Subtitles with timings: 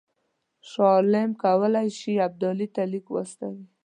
[0.69, 3.63] شاه عالم کولای شي ابدالي ته لیک واستوي.